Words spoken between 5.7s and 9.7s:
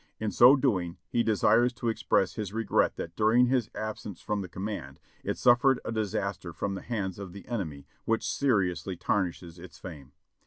a disaster from the hands of the enemy which seriously tarnishes